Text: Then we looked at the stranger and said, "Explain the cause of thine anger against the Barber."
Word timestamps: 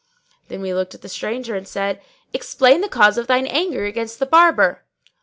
Then 0.47 0.61
we 0.63 0.73
looked 0.73 0.95
at 0.95 1.03
the 1.03 1.07
stranger 1.07 1.53
and 1.53 1.67
said, 1.67 2.01
"Explain 2.33 2.81
the 2.81 2.89
cause 2.89 3.19
of 3.19 3.27
thine 3.27 3.45
anger 3.45 3.85
against 3.85 4.17
the 4.17 4.25
Barber." 4.25 4.83